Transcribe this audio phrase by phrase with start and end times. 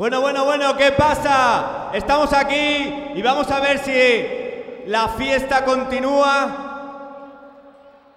[0.00, 1.90] Bueno, bueno, bueno, ¿qué pasa?
[1.92, 7.26] Estamos aquí y vamos a ver si la fiesta continúa.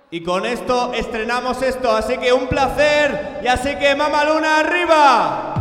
[0.10, 5.53] Y con esto estrenamos esto, así que un placer y así que Mama Luna arriba.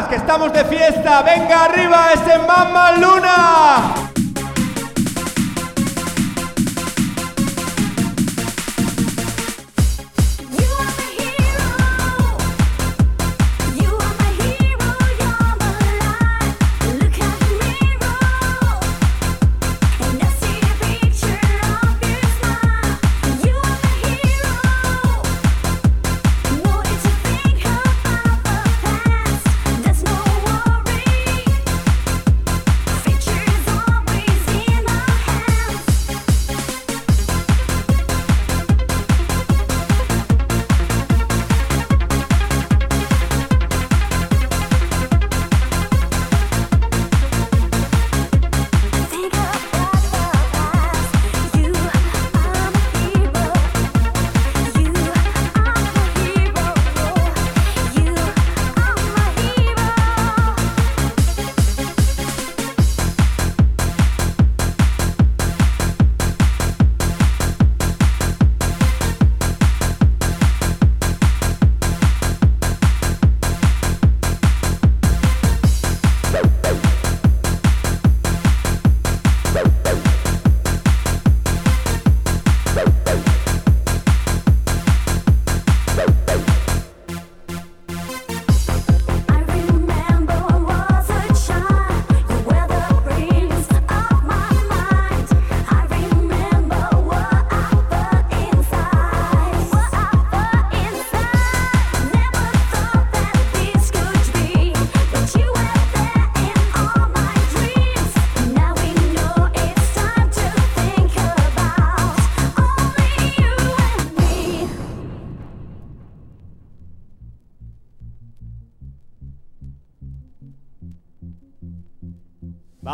[0.00, 1.22] Que estamos de fiesta.
[1.22, 4.01] Venga arriba ese Mamma Luna.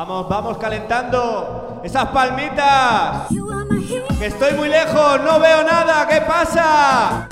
[0.08, 3.28] Vamos, vamos calentando esas palmitas.
[4.18, 6.08] Que estoy muy lejos, no veo nada.
[6.08, 7.28] ¿Qué pasa?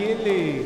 [0.00, 0.59] Con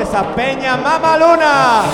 [0.00, 1.84] Esa peña mamaluna.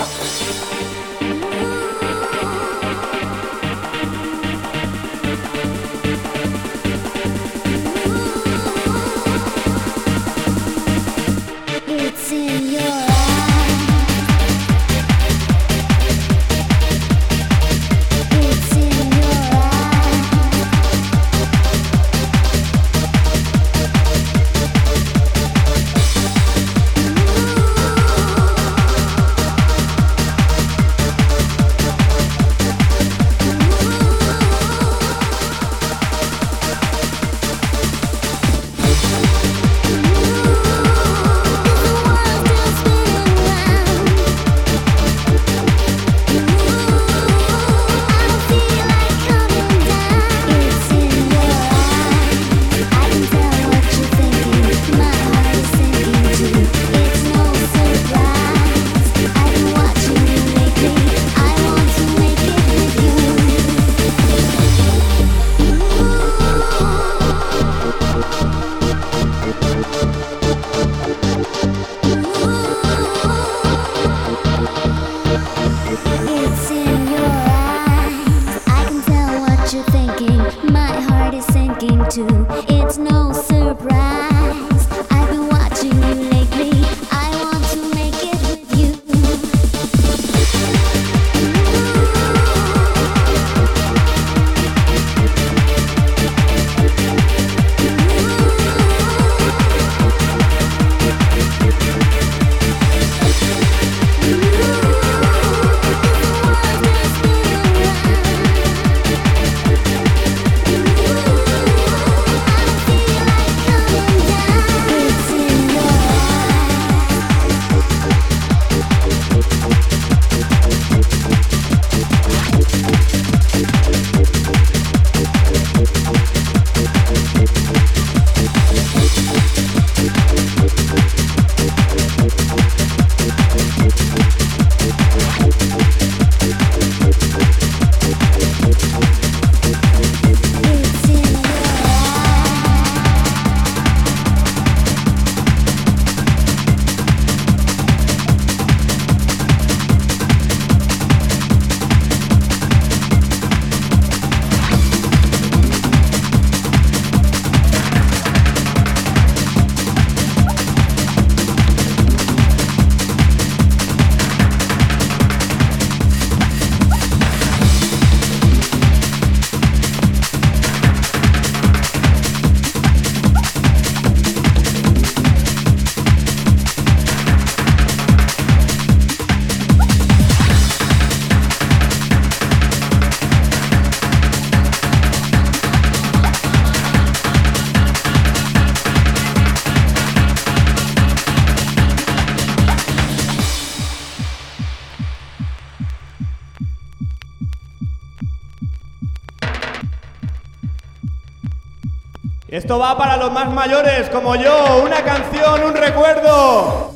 [202.71, 206.90] Esto va para los más mayores como yo, una canción, un recuerdo.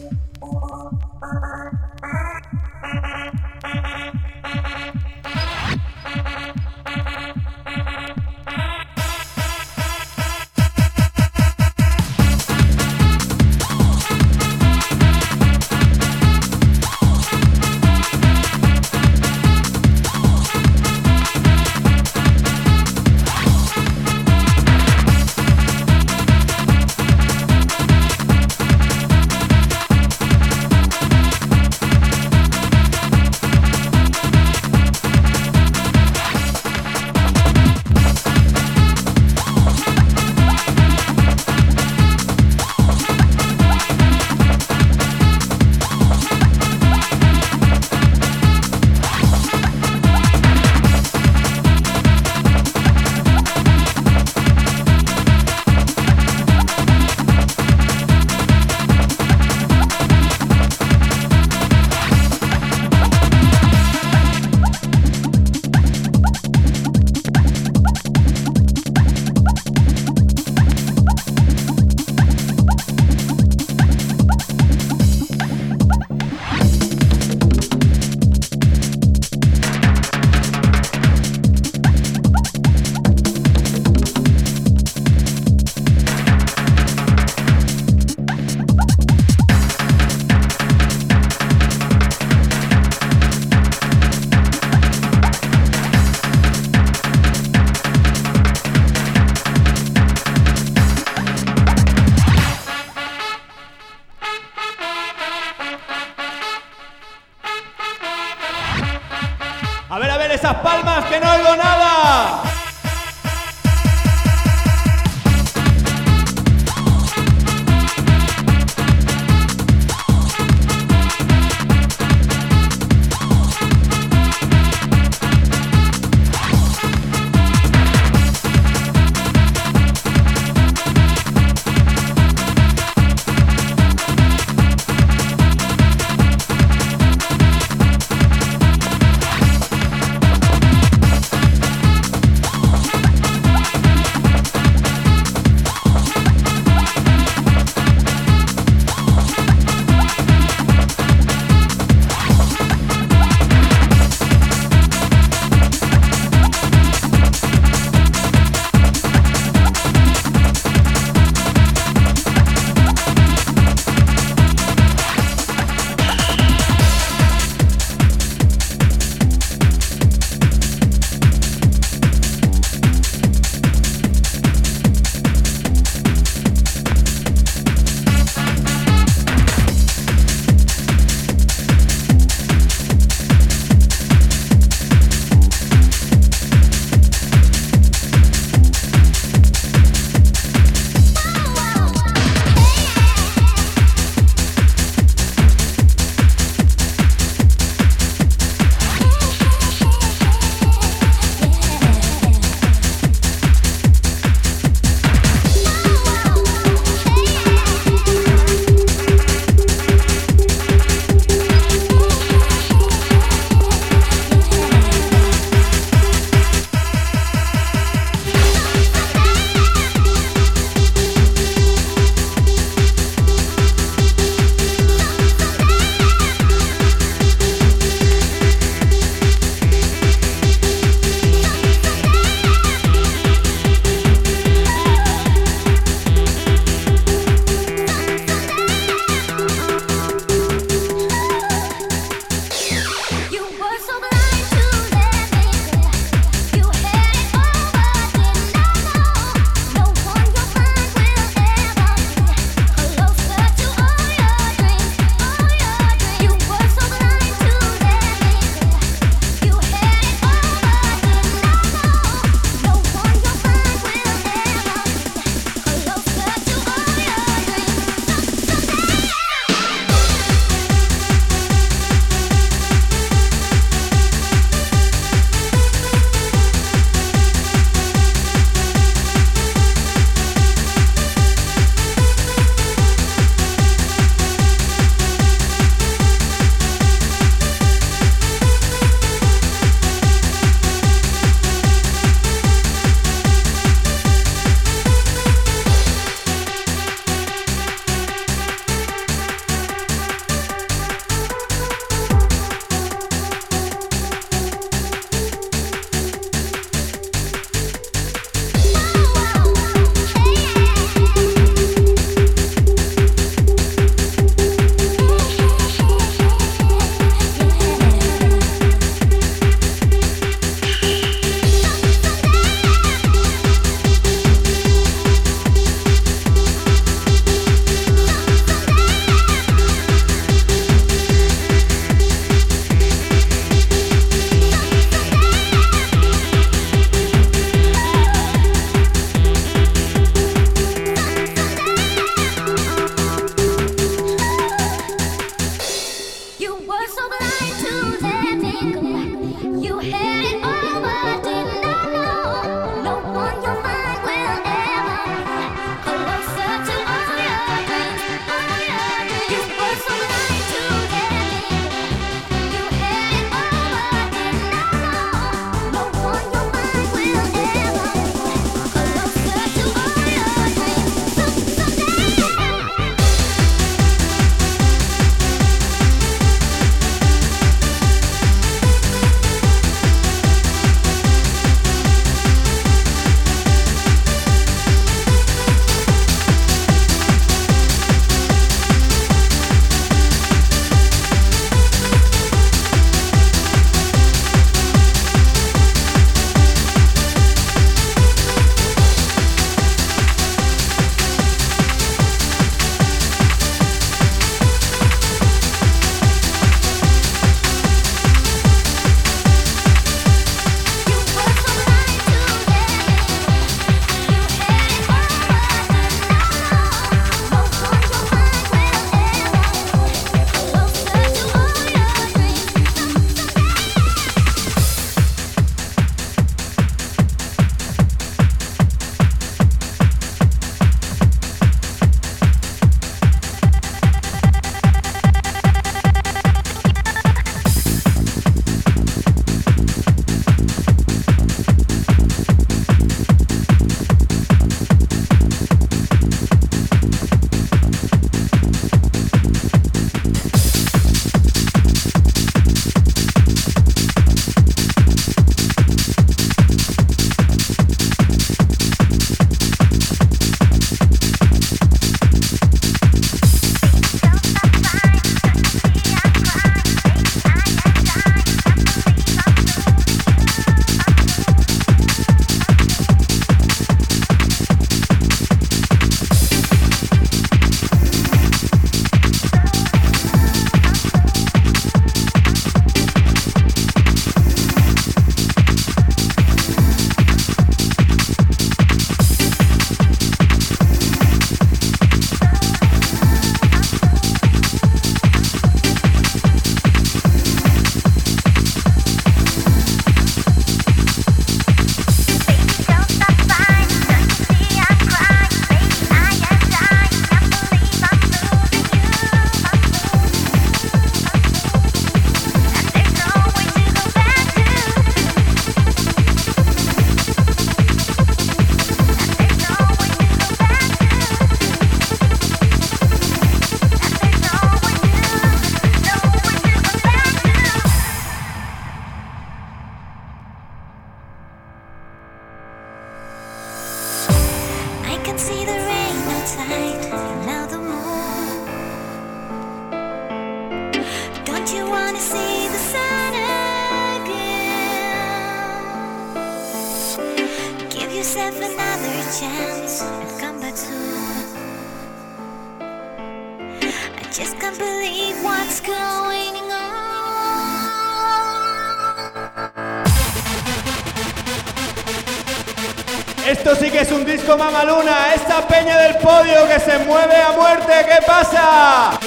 [563.27, 567.31] Esto sí que es un disco mamaluna, esta peña del podio que se mueve a
[567.31, 568.99] muerte, ¿qué pasa?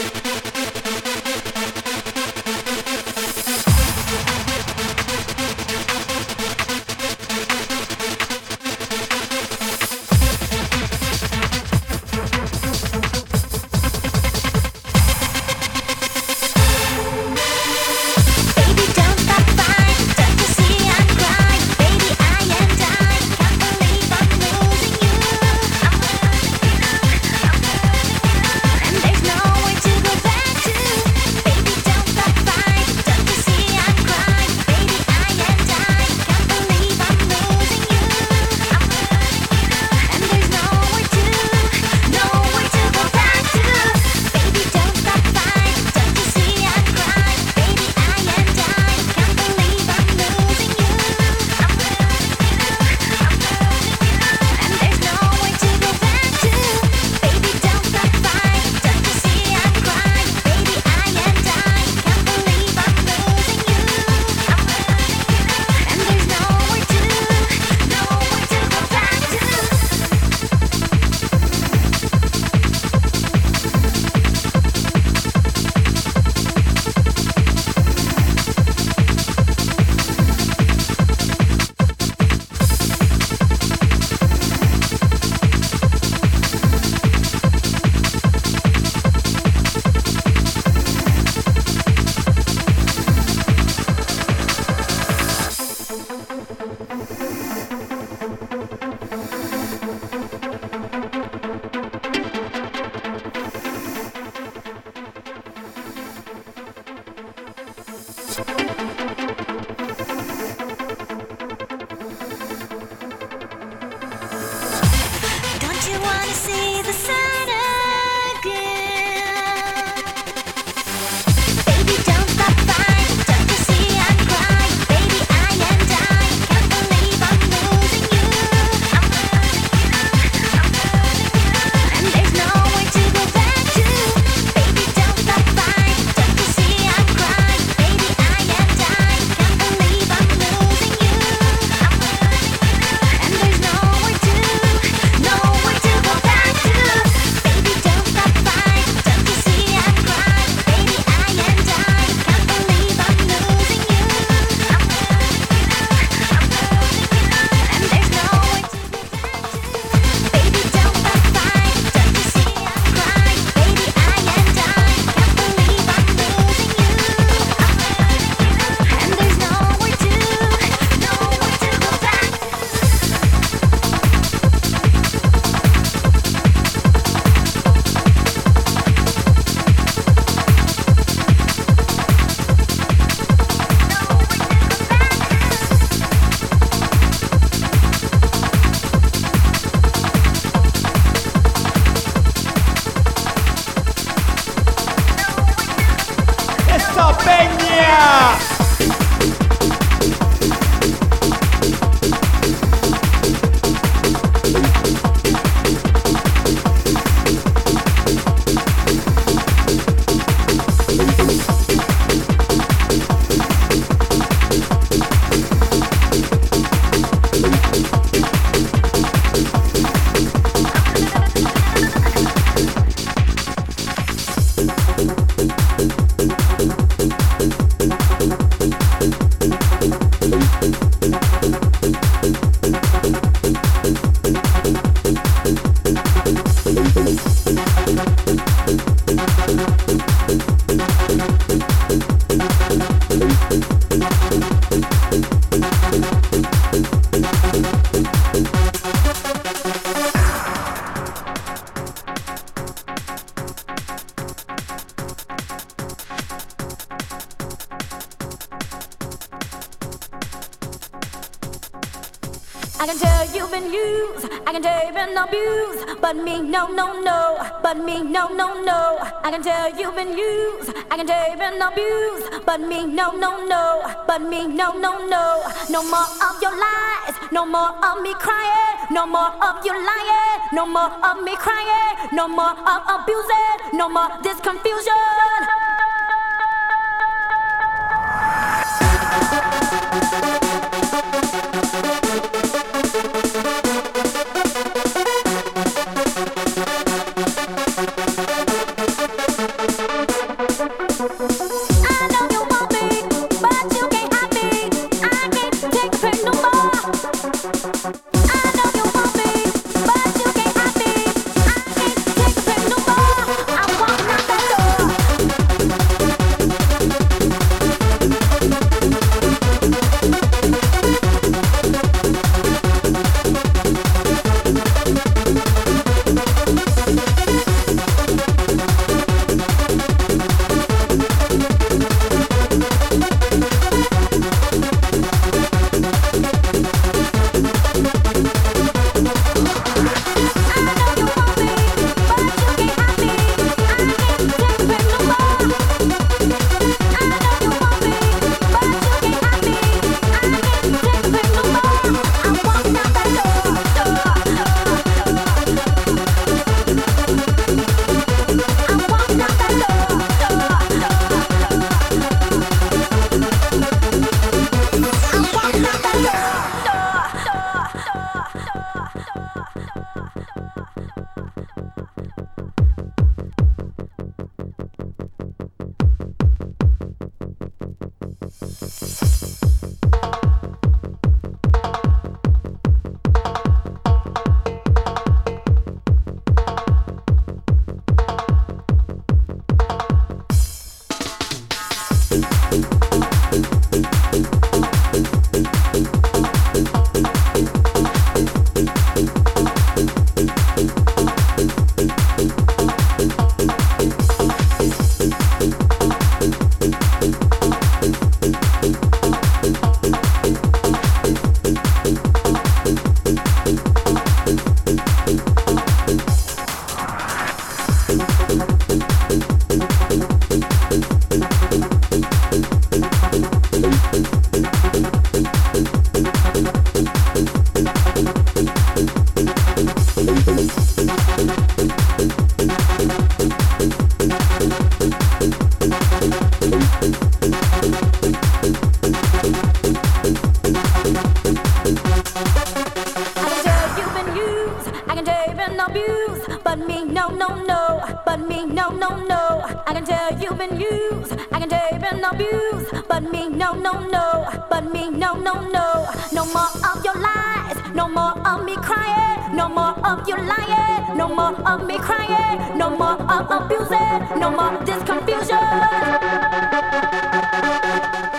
[266.24, 268.98] Me, no, no, no, but me, no, no, no.
[269.22, 273.12] I can tell you've been used, I can tell you've been abused, but me, no,
[273.12, 275.42] no, no, but me, no, no, no.
[275.70, 280.40] No more of your lies, no more of me crying, no more of you lying,
[280.52, 285.57] no more of me crying, no more of abusing, no more this confusion.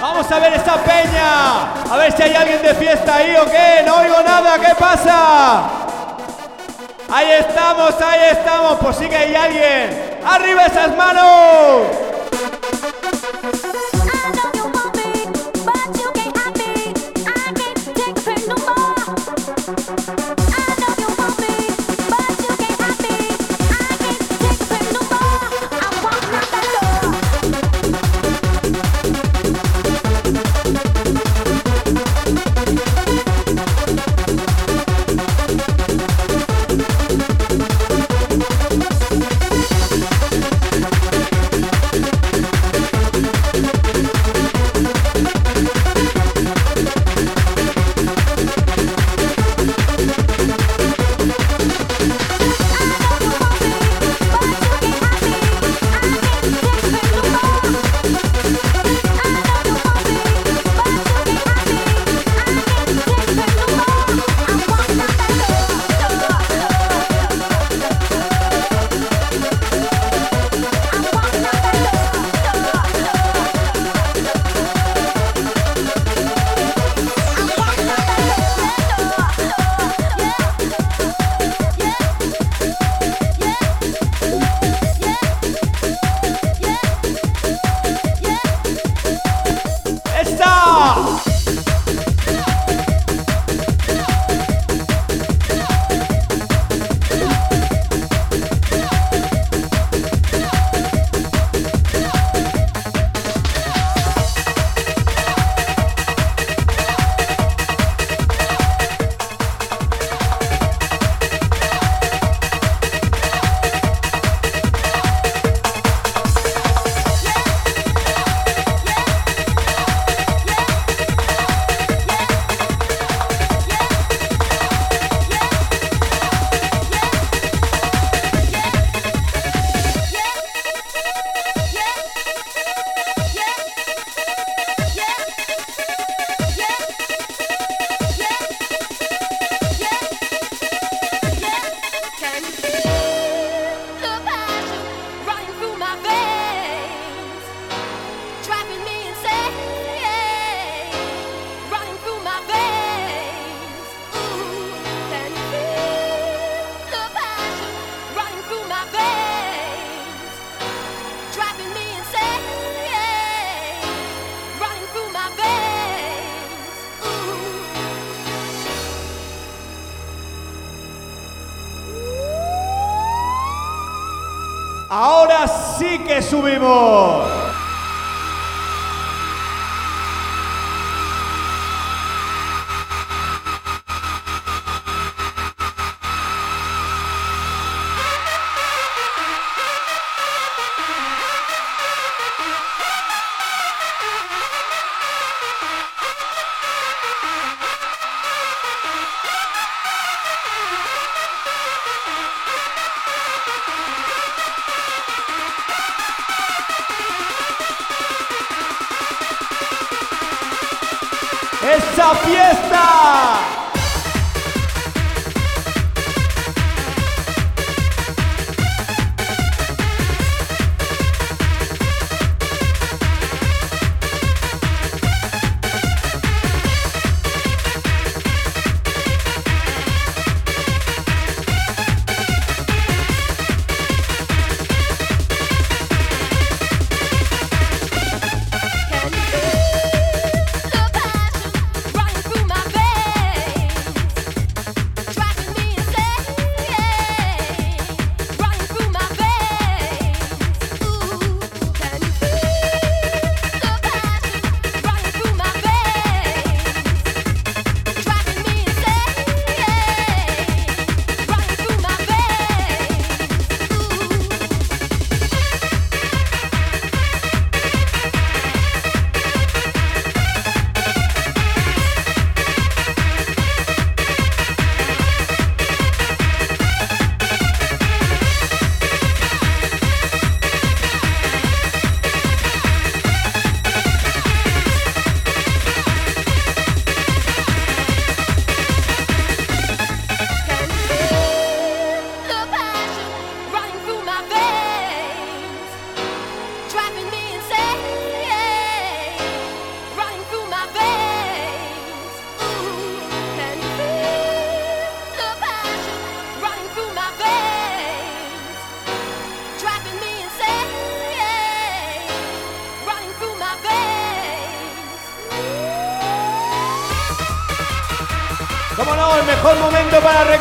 [0.02, 1.74] Vamos a ver esa peña.
[1.92, 3.84] A ver si hay alguien de fiesta ahí o qué.
[3.86, 4.58] No oigo nada.
[4.60, 5.64] ¿Qué pasa?
[7.12, 8.78] Ahí estamos, ahí estamos.
[8.80, 10.20] Pues sí que hay alguien.
[10.26, 12.09] ¡Arriba esas manos!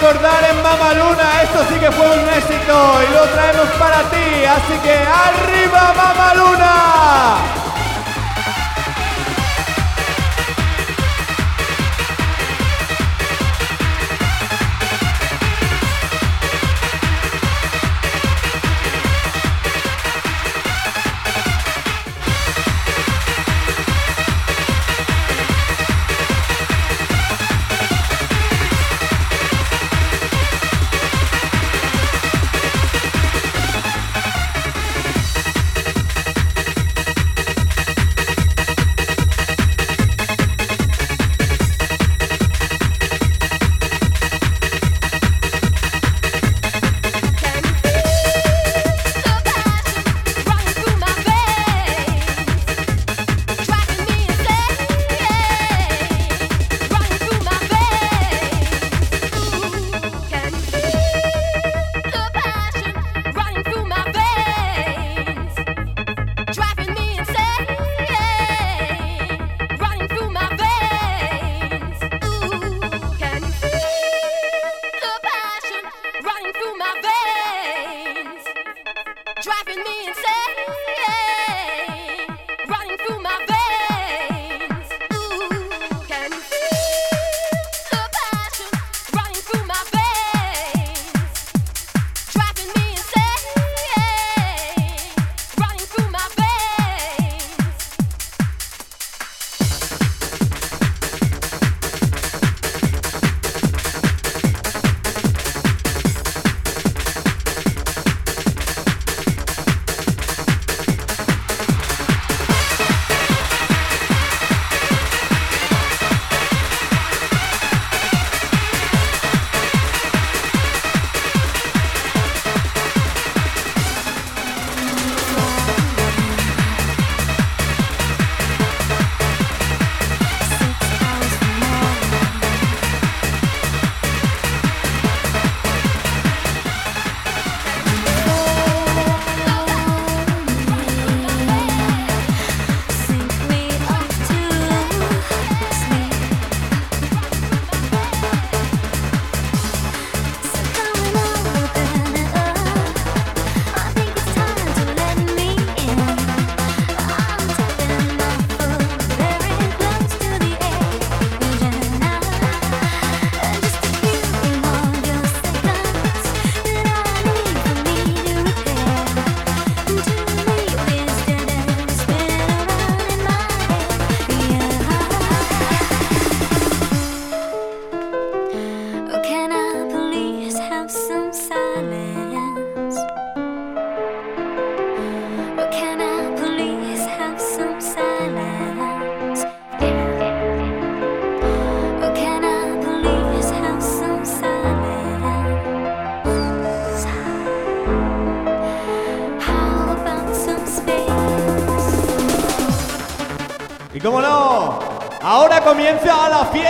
[0.08, 4.44] Recordar en Mama Luna, esto sí que fue un éxito y lo traemos para ti,
[4.44, 6.28] así que arriba Mama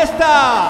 [0.05, 0.68] Luna.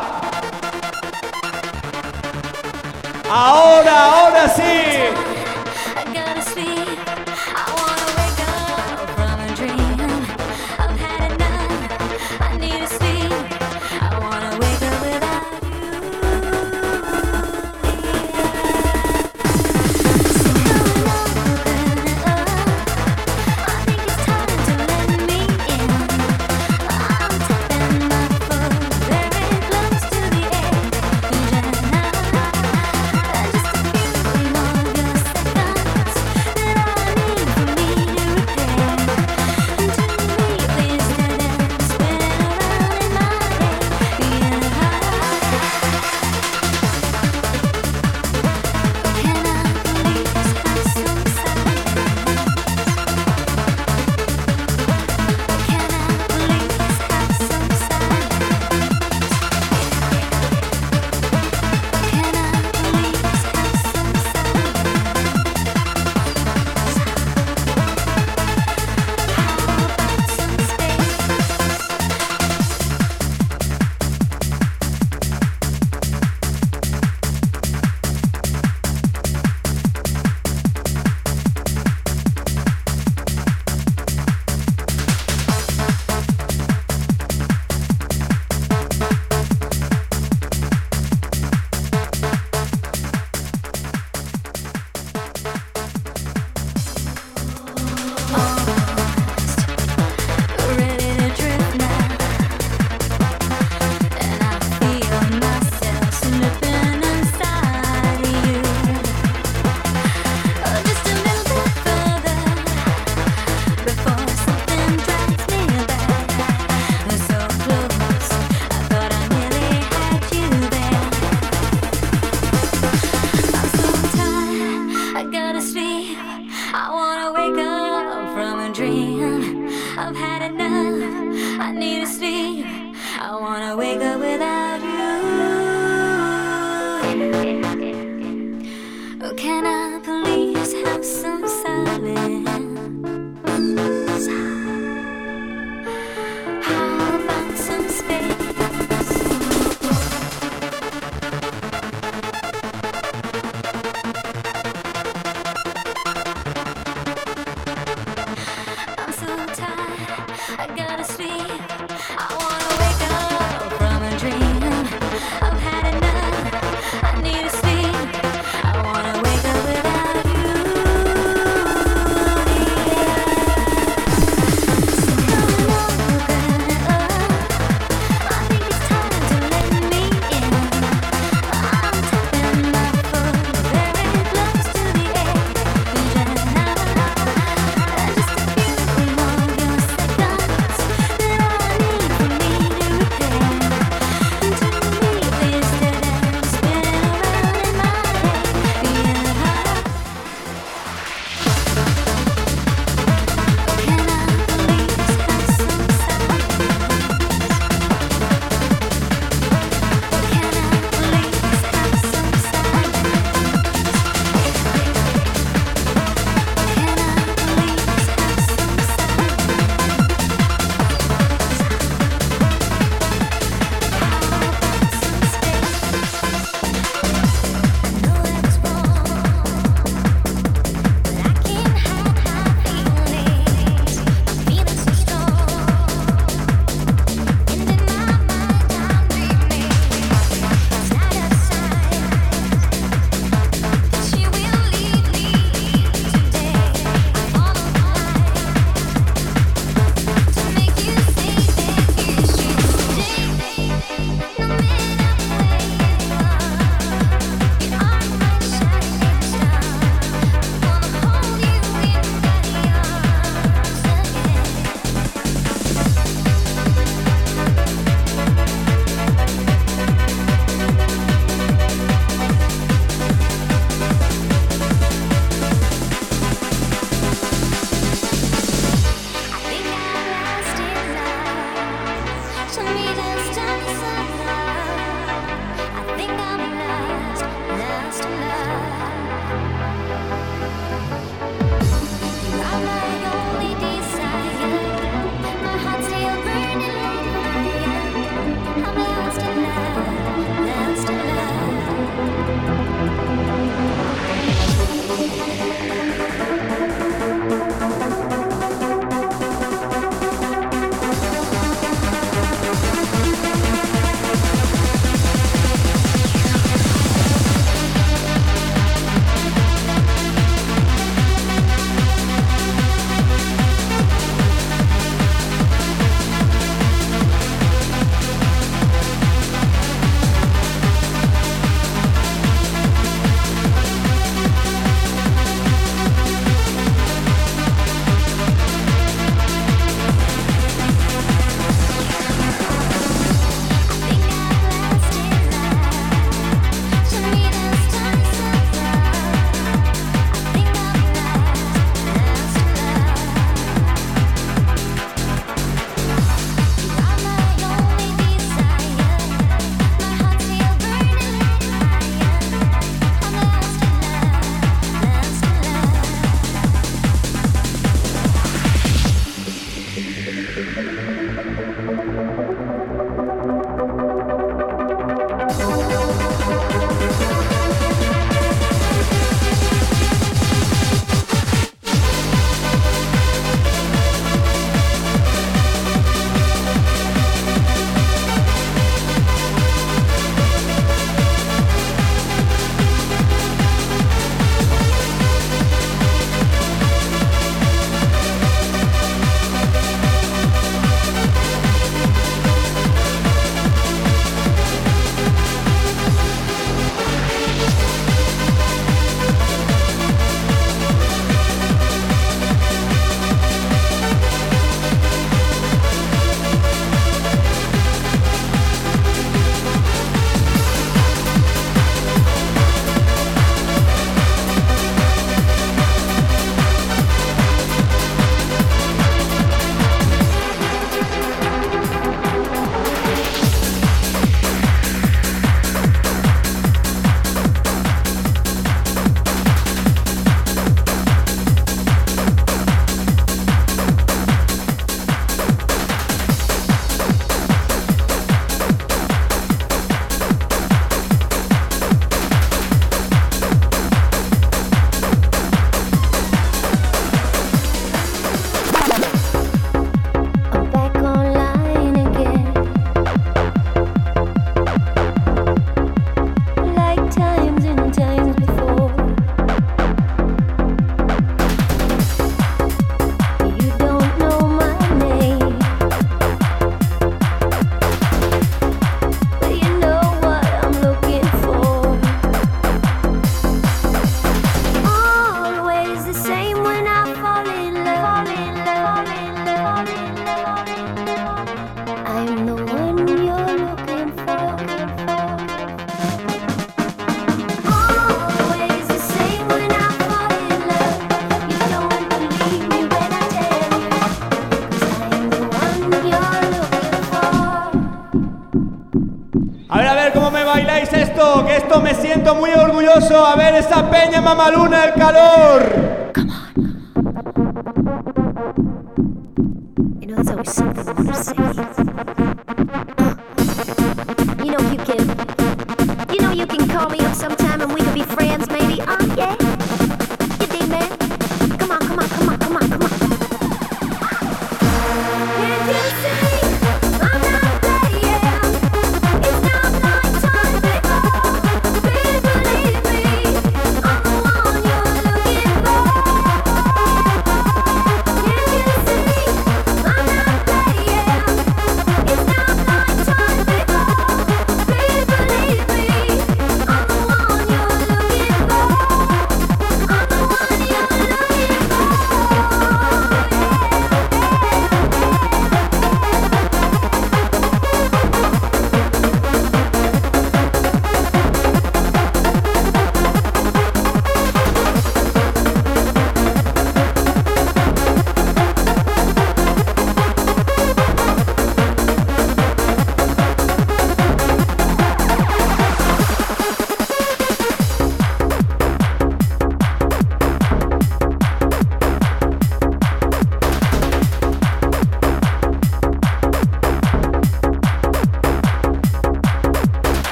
[513.07, 515.78] A ver esa peña mamaluna, el calor.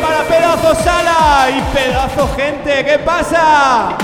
[0.00, 2.84] Para pedazo sala y pedazo gente.
[2.84, 3.97] ¿Qué pasa?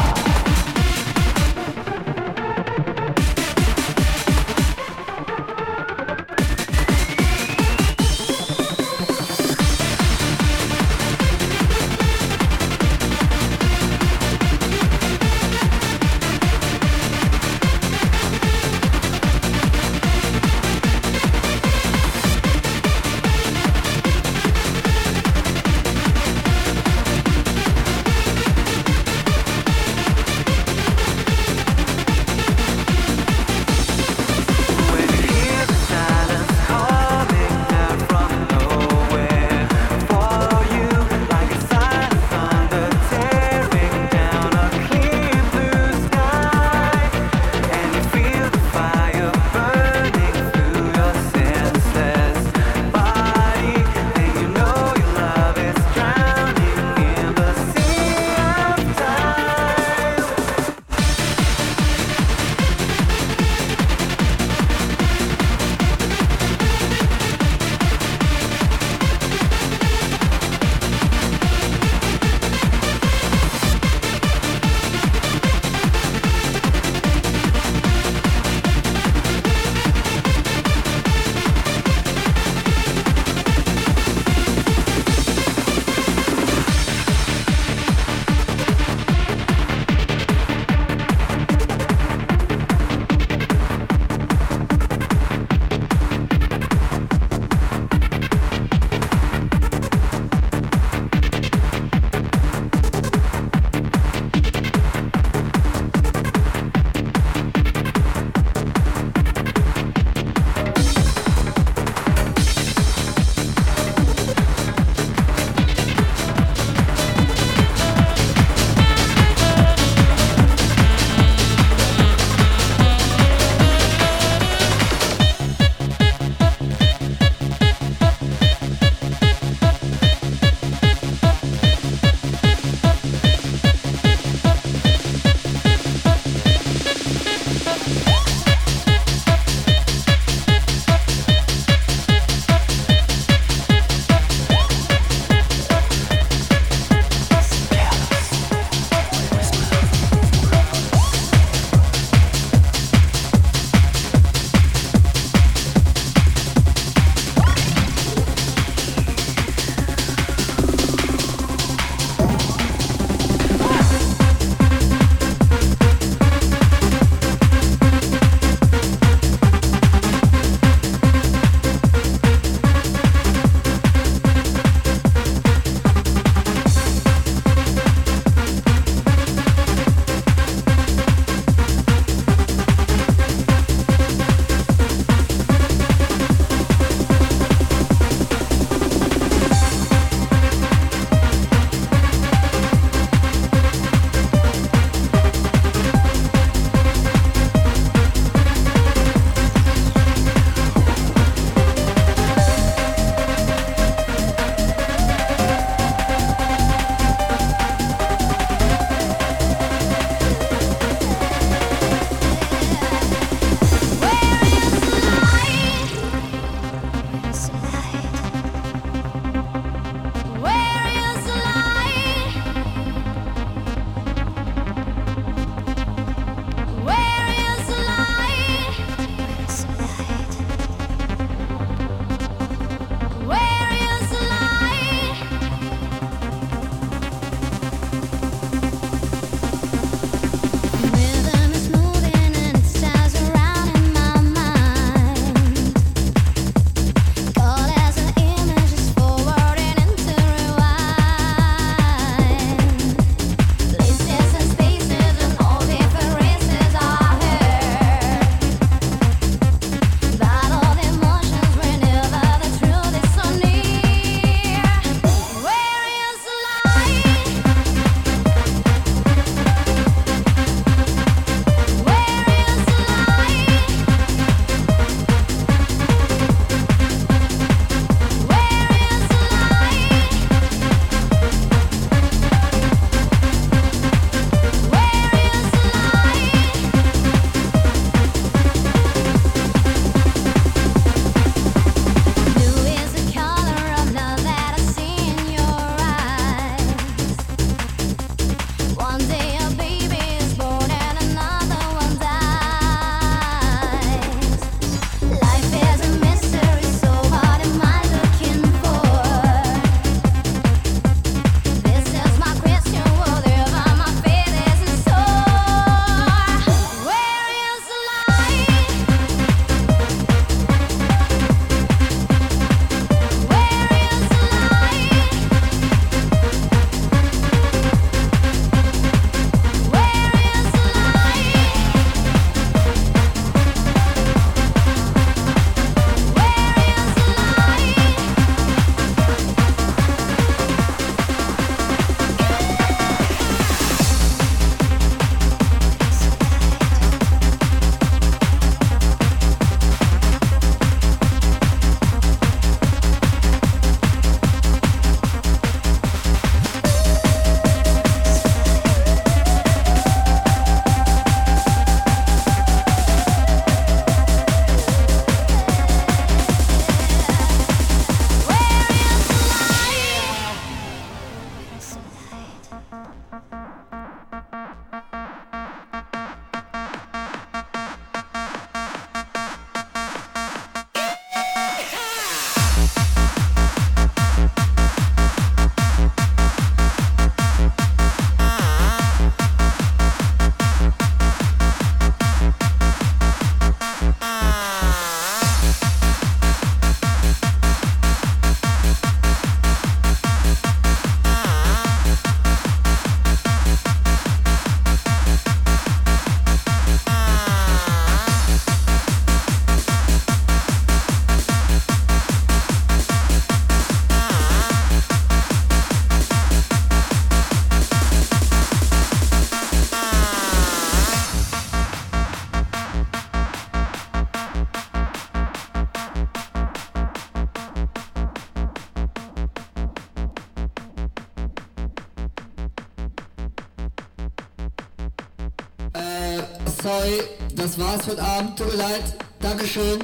[437.44, 438.84] Das war's für den Abend, tut mir leid.
[439.20, 439.78] Dankeschön.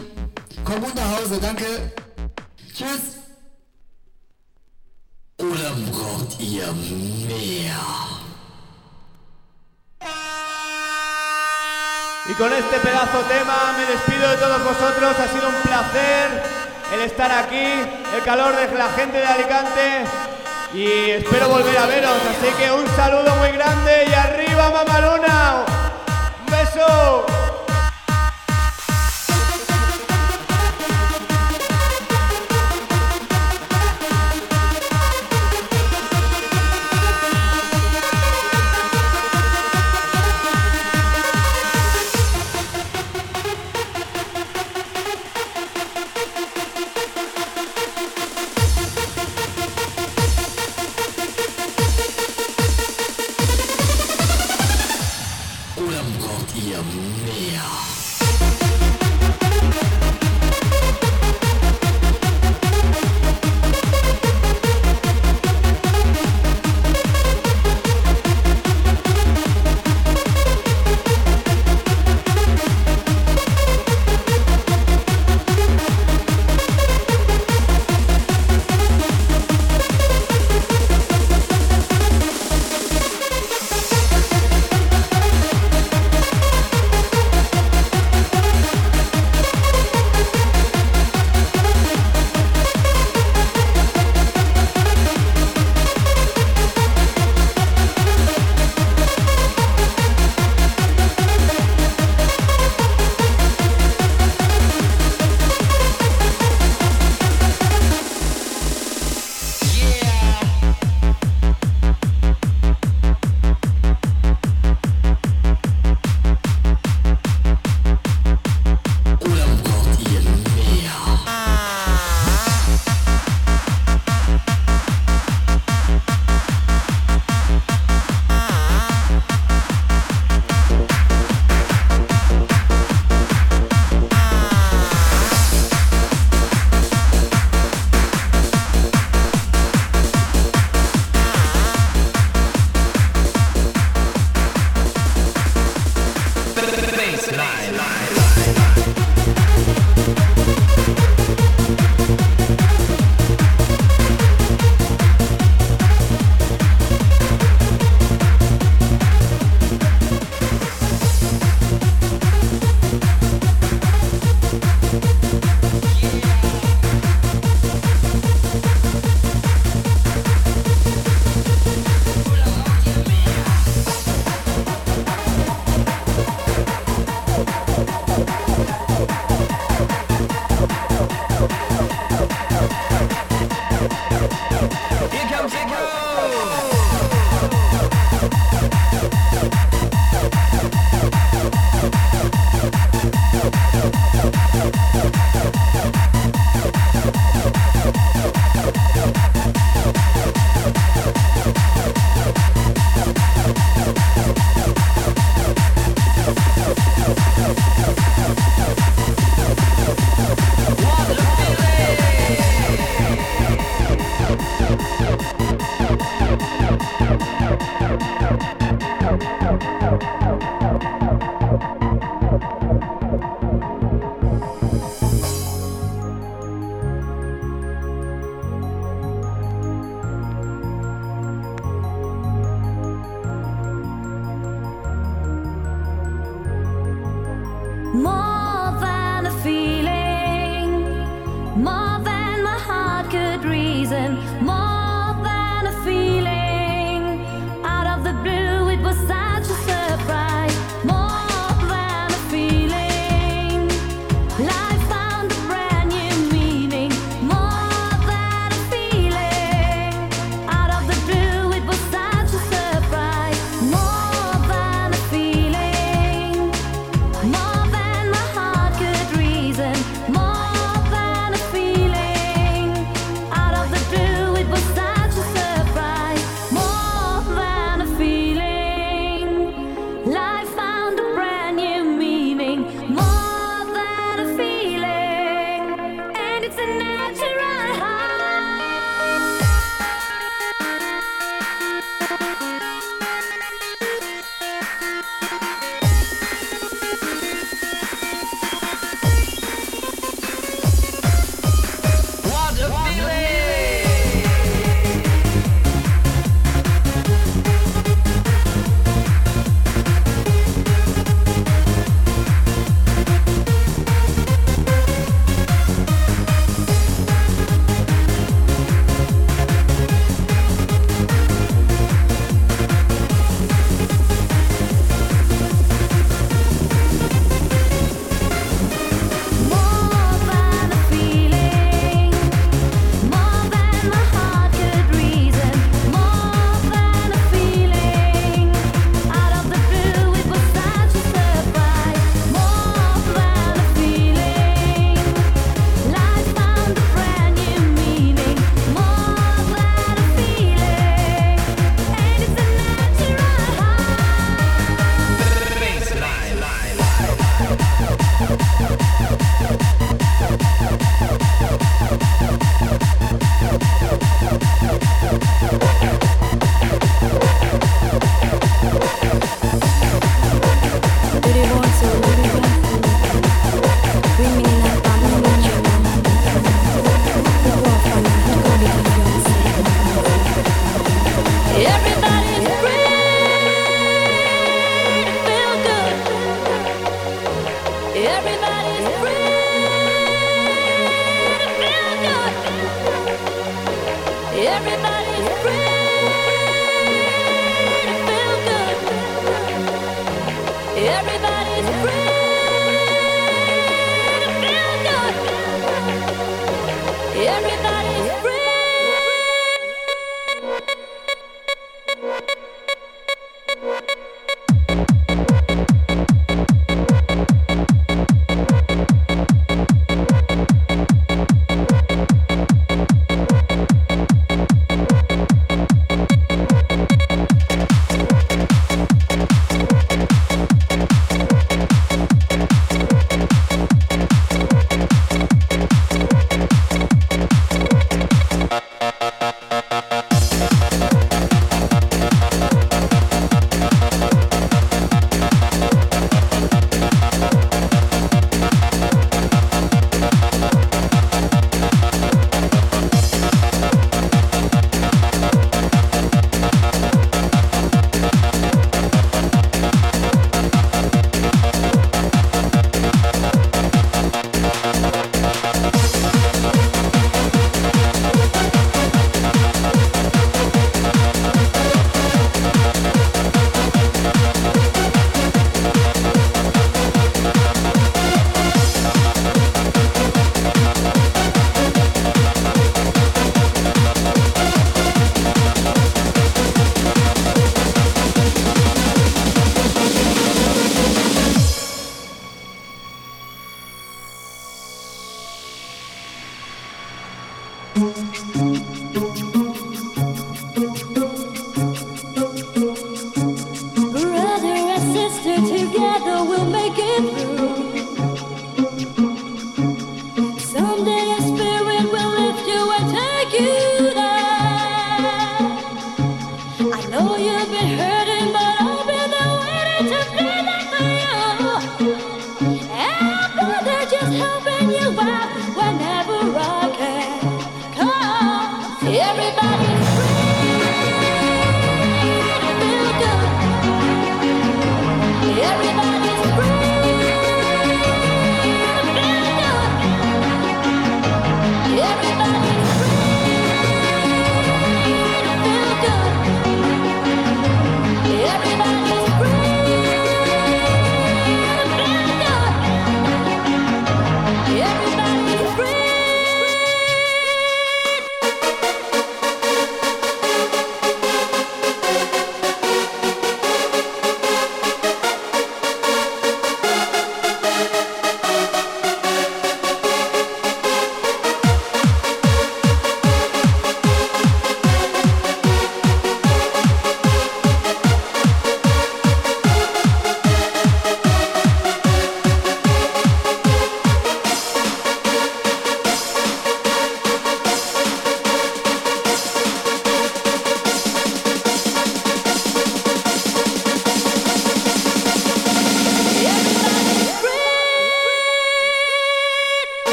[0.64, 1.92] Komm gut nach Hause, danke.
[2.74, 3.04] Tschüss.
[5.38, 6.72] Oder braucht ihr
[7.28, 7.82] mehr?
[12.30, 15.12] Y con este pedazo tema me despido de todos vosotros.
[15.18, 16.42] Ha sido un placer
[16.94, 17.66] el estar aquí,
[18.16, 20.04] el calor de la gente de Alicante.
[20.72, 22.20] Y espero volver a veros.
[22.30, 25.64] Así que un saludo muy grande y arriba Mamaluna.
[26.40, 27.39] Un beso.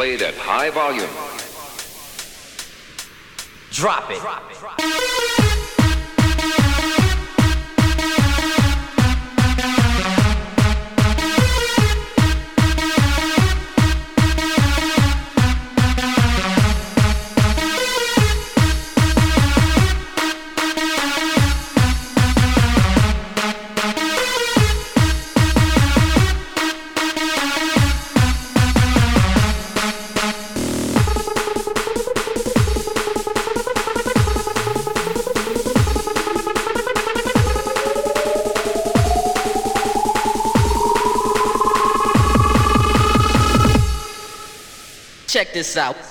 [0.00, 1.10] played at high volume.
[3.70, 4.18] Drop it.
[4.18, 4.49] Drop it.
[45.50, 46.09] check this out.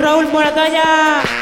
[0.00, 1.39] Raúl Moratalla.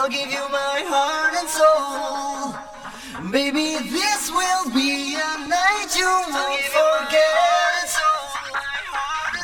[0.00, 2.56] I'll give you my heart and soul.
[3.30, 8.00] Baby, this will be a night you won't forget.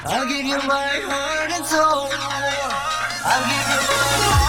[0.07, 2.09] I'll give you my heart and soul.
[3.29, 4.46] I'll give you my heart.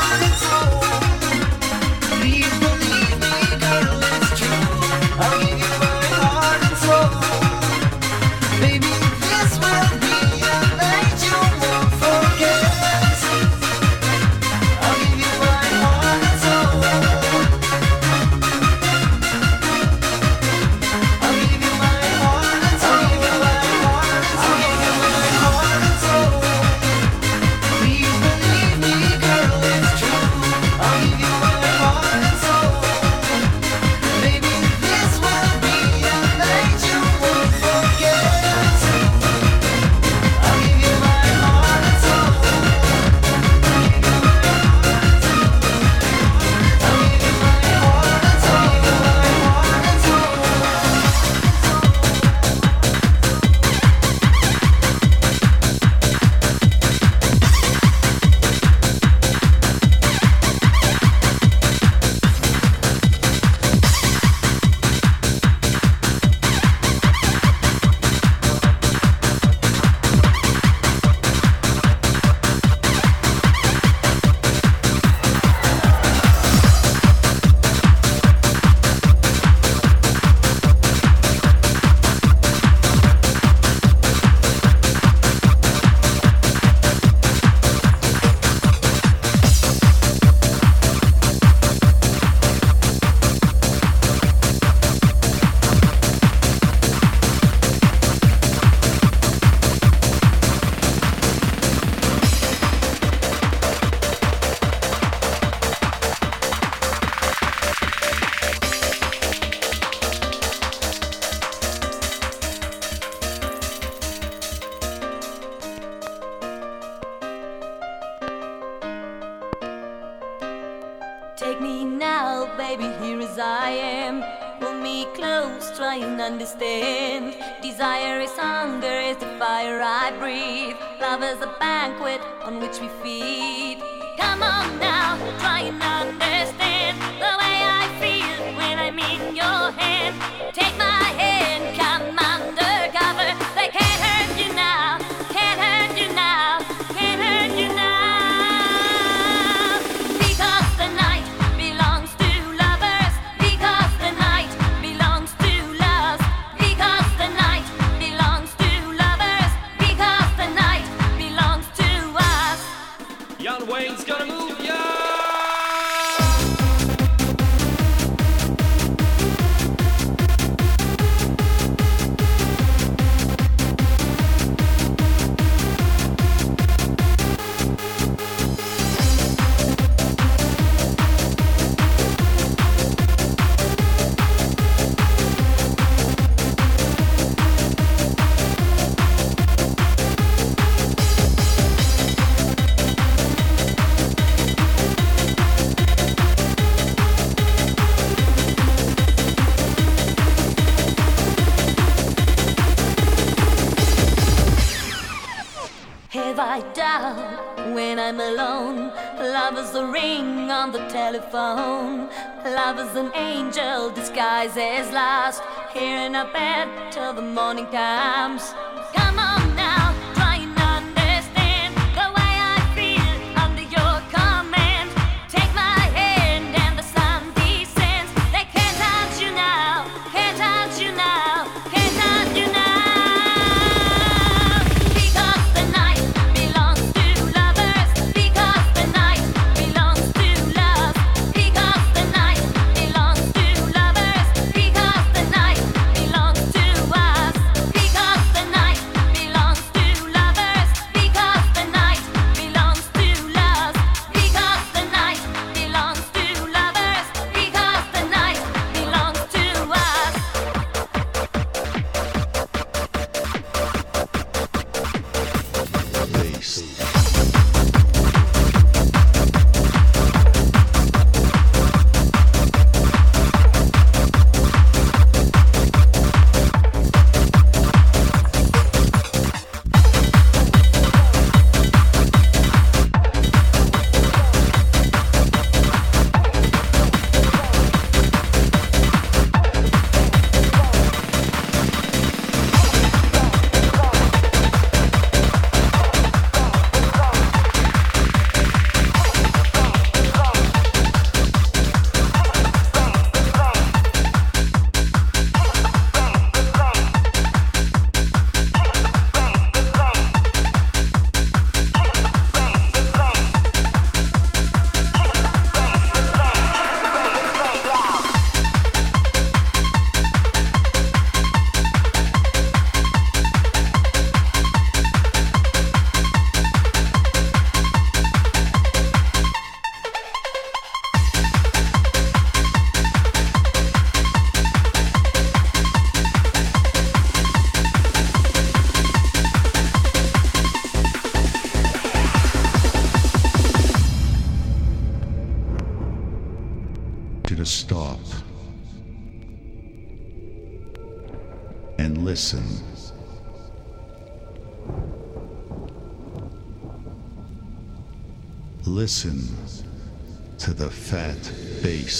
[209.78, 212.10] a ring on the telephone.
[212.44, 215.44] Love is an angel disguised as lust.
[215.72, 218.56] Here in our bed till the morning comes.